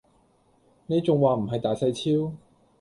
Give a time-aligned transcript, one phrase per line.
[0.87, 1.91] 你仲話唔係大細
[2.21, 2.33] 超